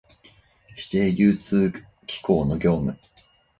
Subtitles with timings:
[0.75, 1.71] 指定流通
[2.07, 2.97] 機構の業務